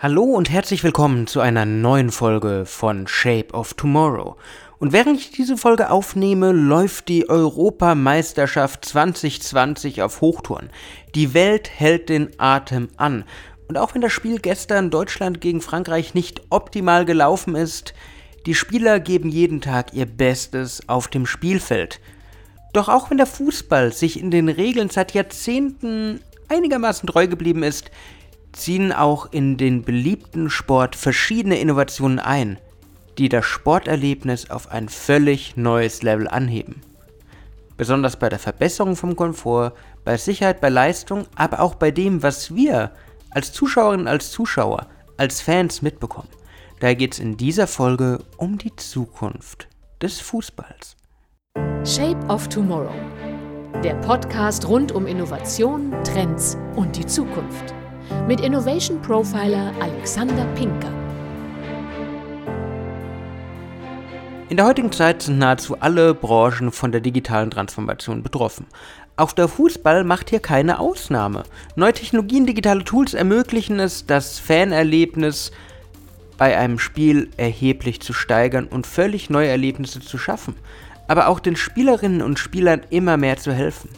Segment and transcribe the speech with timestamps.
[0.00, 4.36] Hallo und herzlich willkommen zu einer neuen Folge von Shape of Tomorrow.
[4.78, 10.70] Und während ich diese Folge aufnehme, läuft die Europameisterschaft 2020 auf Hochtouren.
[11.16, 13.24] Die Welt hält den Atem an.
[13.66, 17.92] Und auch wenn das Spiel gestern Deutschland gegen Frankreich nicht optimal gelaufen ist,
[18.46, 21.98] die Spieler geben jeden Tag ihr Bestes auf dem Spielfeld.
[22.72, 27.90] Doch auch wenn der Fußball sich in den Regeln seit Jahrzehnten einigermaßen treu geblieben ist,
[28.52, 32.58] ziehen auch in den beliebten Sport verschiedene Innovationen ein,
[33.18, 36.82] die das Sporterlebnis auf ein völlig neues Level anheben.
[37.76, 39.72] Besonders bei der Verbesserung vom Komfort,
[40.04, 42.92] bei Sicherheit, bei Leistung, aber auch bei dem, was wir
[43.30, 44.86] als Zuschauerinnen, als Zuschauer,
[45.16, 46.28] als Fans mitbekommen.
[46.80, 49.68] Daher geht es in dieser Folge um die Zukunft
[50.00, 50.96] des Fußballs.
[51.84, 52.94] Shape of Tomorrow.
[53.82, 57.74] Der Podcast rund um Innovation, Trends und die Zukunft
[58.26, 60.92] mit Innovation Profiler Alexander Pinker.
[64.48, 68.66] In der heutigen Zeit sind nahezu alle Branchen von der digitalen Transformation betroffen.
[69.16, 71.42] Auch der Fußball macht hier keine Ausnahme.
[71.76, 75.50] Neue Technologien, digitale Tools ermöglichen es, das Fanerlebnis
[76.38, 80.54] bei einem Spiel erheblich zu steigern und völlig neue Erlebnisse zu schaffen,
[81.08, 83.90] aber auch den Spielerinnen und Spielern immer mehr zu helfen.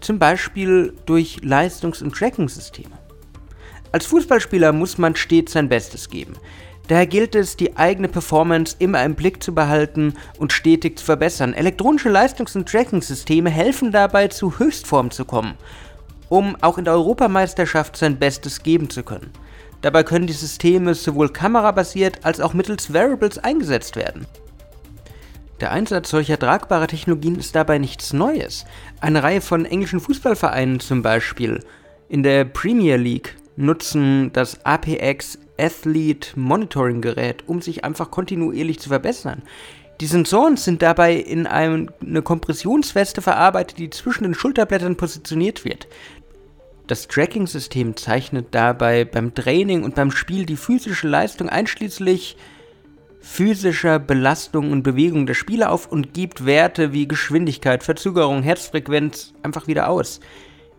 [0.00, 2.96] Zum Beispiel durch Leistungs- und Tracking-Systeme.
[3.90, 6.34] Als Fußballspieler muss man stets sein Bestes geben.
[6.88, 11.52] Daher gilt es, die eigene Performance immer im Blick zu behalten und stetig zu verbessern.
[11.52, 15.54] Elektronische Leistungs- und Tracking-Systeme helfen dabei, zu Höchstform zu kommen,
[16.30, 19.30] um auch in der Europameisterschaft sein Bestes geben zu können.
[19.82, 24.26] Dabei können die Systeme sowohl kamerabasiert als auch mittels Variables eingesetzt werden.
[25.60, 28.64] Der Einsatz solcher tragbarer Technologien ist dabei nichts Neues.
[29.00, 31.64] Eine Reihe von englischen Fußballvereinen zum Beispiel
[32.08, 38.88] in der Premier League nutzen das APX Athlete Monitoring Gerät, um sich einfach kontinuierlich zu
[38.88, 39.42] verbessern.
[40.00, 45.88] Die Sensoren sind dabei in eine Kompressionsweste verarbeitet, die zwischen den Schulterblättern positioniert wird.
[46.86, 52.36] Das Tracking-System zeichnet dabei beim Training und beim Spiel die physische Leistung einschließlich
[53.28, 59.66] physischer Belastung und Bewegung der Spieler auf und gibt Werte wie Geschwindigkeit, Verzögerung, Herzfrequenz einfach
[59.68, 60.18] wieder aus.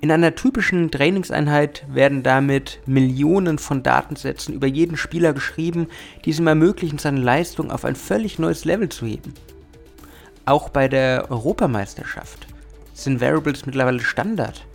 [0.00, 5.86] In einer typischen Trainingseinheit werden damit Millionen von Datensätzen über jeden Spieler geschrieben,
[6.24, 9.32] die es ihm ermöglichen, seine Leistung auf ein völlig neues Level zu heben.
[10.44, 12.48] Auch bei der Europameisterschaft
[12.92, 14.66] sind Variables mittlerweile Standard.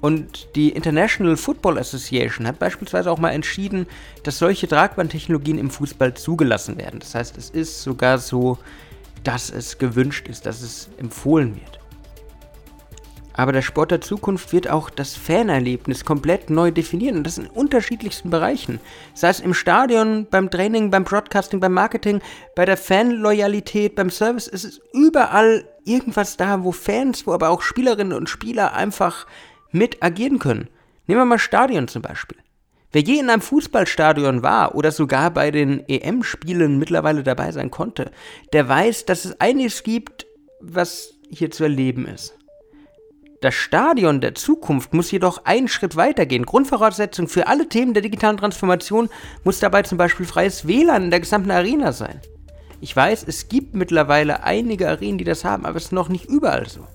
[0.00, 3.86] Und die International Football Association hat beispielsweise auch mal entschieden,
[4.22, 7.00] dass solche Tragbandtechnologien im Fußball zugelassen werden.
[7.00, 8.58] Das heißt, es ist sogar so,
[9.24, 11.80] dass es gewünscht ist, dass es empfohlen wird.
[13.34, 17.46] Aber der Sport der Zukunft wird auch das Fanerlebnis komplett neu definieren und das in
[17.46, 18.80] unterschiedlichsten Bereichen.
[19.14, 22.20] Sei es im Stadion, beim Training, beim Broadcasting, beim Marketing,
[22.56, 24.48] bei der Fanloyalität, beim Service.
[24.48, 29.26] Es ist überall irgendwas da, wo Fans, wo aber auch Spielerinnen und Spieler einfach
[29.72, 30.68] mit agieren können.
[31.06, 32.38] Nehmen wir mal Stadion zum Beispiel.
[32.92, 38.10] Wer je in einem Fußballstadion war oder sogar bei den EM-Spielen mittlerweile dabei sein konnte,
[38.52, 40.26] der weiß, dass es einiges gibt,
[40.60, 42.36] was hier zu erleben ist.
[43.40, 46.44] Das Stadion der Zukunft muss jedoch einen Schritt weitergehen.
[46.44, 49.08] Grundvoraussetzung für alle Themen der digitalen Transformation
[49.44, 52.20] muss dabei zum Beispiel freies WLAN in der gesamten Arena sein.
[52.82, 56.26] Ich weiß, es gibt mittlerweile einige Arenen, die das haben, aber es ist noch nicht
[56.26, 56.86] überall so.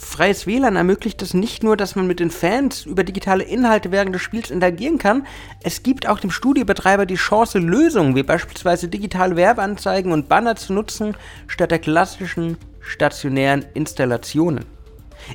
[0.00, 4.14] Freies WLAN ermöglicht es nicht nur, dass man mit den Fans über digitale Inhalte während
[4.14, 5.26] des Spiels interagieren kann,
[5.64, 10.72] es gibt auch dem Studiobetreiber die Chance, Lösungen wie beispielsweise digitale Werbeanzeigen und Banner zu
[10.72, 11.16] nutzen,
[11.48, 14.64] statt der klassischen stationären Installationen.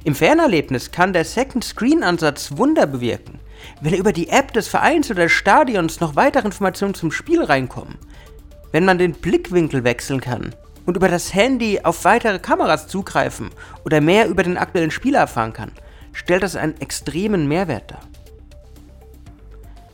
[0.06, 3.40] Im Fernerlebnis kann der Second Screen Ansatz Wunder bewirken.
[3.81, 7.97] Wenn über die App des Vereins oder des Stadions noch weitere Informationen zum Spiel reinkommen,
[8.72, 13.49] wenn man den Blickwinkel wechseln kann und über das Handy auf weitere Kameras zugreifen
[13.85, 15.71] oder mehr über den aktuellen Spieler erfahren kann,
[16.11, 18.01] stellt das einen extremen Mehrwert dar.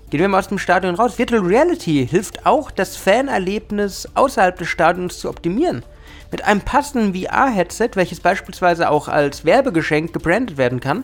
[0.09, 1.19] Gehen wir mal aus dem Stadion raus.
[1.19, 5.83] Virtual Reality hilft auch, das Fanerlebnis außerhalb des Stadions zu optimieren.
[6.31, 11.03] Mit einem passenden VR-Headset, welches beispielsweise auch als Werbegeschenk gebrandet werden kann,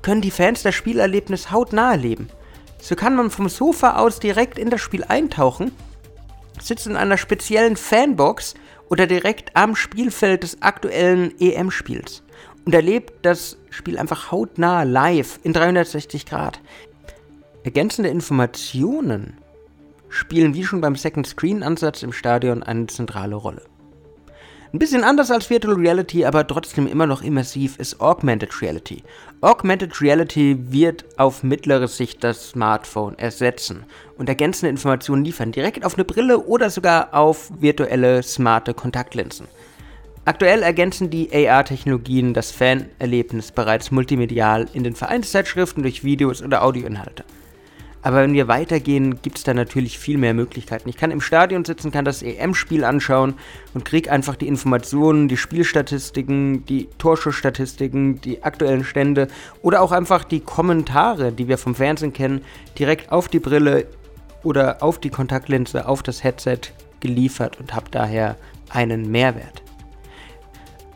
[0.00, 2.28] können die Fans das Spielerlebnis hautnah erleben.
[2.80, 5.72] So kann man vom Sofa aus direkt in das Spiel eintauchen,
[6.60, 8.54] sitzt in einer speziellen Fanbox
[8.88, 12.22] oder direkt am Spielfeld des aktuellen EM-Spiels
[12.64, 16.60] und erlebt das Spiel einfach hautnah live in 360 Grad.
[17.64, 19.38] Ergänzende Informationen
[20.08, 23.62] spielen wie schon beim Second Screen Ansatz im Stadion eine zentrale Rolle.
[24.76, 29.02] Ein bisschen anders als Virtual Reality, aber trotzdem immer noch immersiv ist Augmented Reality.
[29.40, 33.86] Augmented Reality wird auf mittlere Sicht das Smartphone ersetzen
[34.18, 39.48] und ergänzende Informationen liefern, direkt auf eine Brille oder sogar auf virtuelle smarte Kontaktlinsen.
[40.26, 47.24] Aktuell ergänzen die AR-Technologien das Fanerlebnis bereits multimedial in den Vereinszeitschriften durch Videos oder Audioinhalte.
[48.06, 50.88] Aber wenn wir weitergehen, gibt es da natürlich viel mehr Möglichkeiten.
[50.88, 53.34] Ich kann im Stadion sitzen, kann das EM-Spiel anschauen
[53.74, 59.26] und kriege einfach die Informationen, die Spielstatistiken, die Torschussstatistiken, die aktuellen Stände
[59.60, 62.42] oder auch einfach die Kommentare, die wir vom Fernsehen kennen,
[62.78, 63.88] direkt auf die Brille
[64.44, 66.60] oder auf die Kontaktlinse, auf das Headset
[67.00, 68.36] geliefert und habe daher
[68.68, 69.64] einen Mehrwert.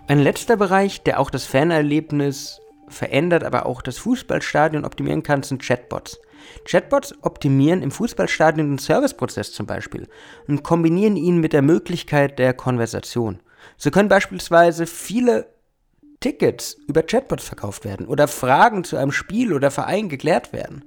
[0.06, 5.60] Ein letzter Bereich, der auch das Fanerlebnis verändert, aber auch das Fußballstadion optimieren kann, sind
[5.60, 6.20] Chatbots.
[6.64, 10.08] Chatbots optimieren im Fußballstadion den Serviceprozess zum Beispiel
[10.48, 13.40] und kombinieren ihn mit der Möglichkeit der Konversation.
[13.76, 15.46] So können beispielsweise viele
[16.20, 20.84] Tickets über Chatbots verkauft werden oder Fragen zu einem Spiel oder Verein geklärt werden.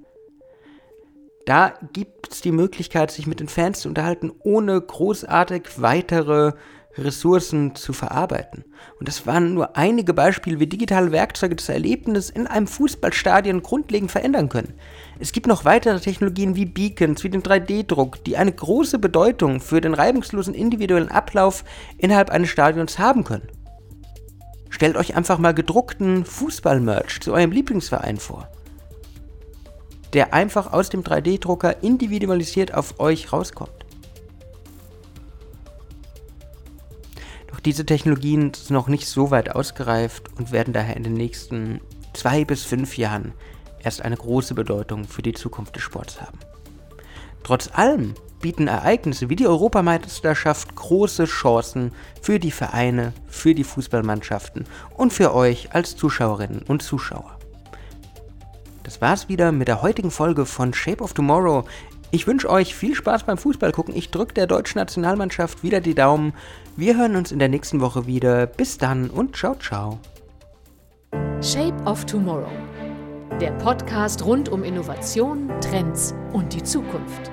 [1.45, 6.53] Da gibt es die Möglichkeit, sich mit den Fans zu unterhalten, ohne großartig weitere
[6.97, 8.65] Ressourcen zu verarbeiten.
[8.99, 14.11] Und das waren nur einige Beispiele, wie digitale Werkzeuge das Erlebnis in einem Fußballstadion grundlegend
[14.11, 14.73] verändern können.
[15.19, 19.81] Es gibt noch weitere Technologien wie Beacons, wie den 3D-Druck, die eine große Bedeutung für
[19.81, 21.63] den reibungslosen individuellen Ablauf
[21.97, 23.47] innerhalb eines Stadions haben können.
[24.69, 28.49] Stellt euch einfach mal gedruckten Fußball-Merch zu eurem Lieblingsverein vor,
[30.13, 33.82] der einfach aus dem 3D-Drucker individualisiert auf euch rauskommt.
[37.65, 41.79] Diese Technologien sind noch nicht so weit ausgereift und werden daher in den nächsten
[42.13, 43.33] zwei bis fünf Jahren
[43.83, 46.39] erst eine große Bedeutung für die Zukunft des Sports haben.
[47.43, 54.65] Trotz allem bieten Ereignisse wie die Europameisterschaft große Chancen für die Vereine, für die Fußballmannschaften
[54.97, 57.37] und für euch als Zuschauerinnen und Zuschauer.
[58.83, 61.63] Das war's wieder mit der heutigen Folge von Shape of Tomorrow.
[62.13, 63.95] Ich wünsche euch viel Spaß beim Fußball gucken.
[63.95, 66.33] Ich drücke der deutschen Nationalmannschaft wieder die Daumen.
[66.77, 68.45] Wir hören uns in der nächsten Woche wieder.
[68.45, 69.97] Bis dann und ciao, ciao.
[71.41, 72.51] Shape of Tomorrow.
[73.41, 77.31] Der Podcast rund um Innovation, Trends und die Zukunft.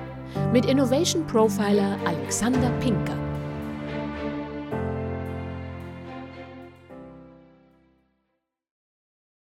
[0.51, 3.20] Mit Innovation Profiler Alexander Pinker.